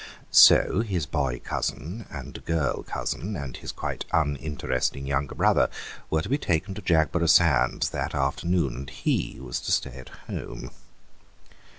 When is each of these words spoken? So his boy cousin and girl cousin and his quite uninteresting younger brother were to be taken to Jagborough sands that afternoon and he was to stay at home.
So 0.31 0.79
his 0.81 1.05
boy 1.05 1.41
cousin 1.43 2.07
and 2.09 2.43
girl 2.45 2.81
cousin 2.81 3.35
and 3.35 3.55
his 3.55 3.71
quite 3.71 4.03
uninteresting 4.11 5.05
younger 5.05 5.35
brother 5.35 5.69
were 6.09 6.23
to 6.23 6.27
be 6.27 6.39
taken 6.39 6.73
to 6.73 6.81
Jagborough 6.81 7.29
sands 7.29 7.91
that 7.91 8.15
afternoon 8.15 8.75
and 8.75 8.89
he 8.89 9.39
was 9.39 9.59
to 9.59 9.71
stay 9.71 9.93
at 9.99 10.09
home. 10.25 10.71